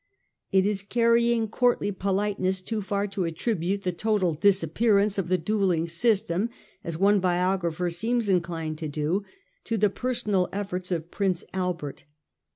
[0.51, 5.87] It is carrying courtly politeness too far to attribute the total disappearance of the duelling
[5.87, 6.49] system,
[6.83, 9.23] as one biographer seems inclined to do,
[9.65, 12.05] to the personal efforts of Prince Albert.